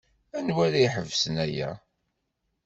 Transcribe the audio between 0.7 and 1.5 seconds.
iḥebsen